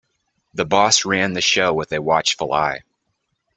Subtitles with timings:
[0.55, 2.81] The boss ran the show with a watchful eye.